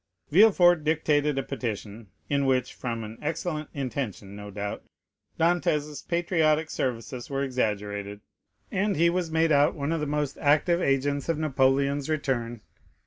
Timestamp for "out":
9.51-9.75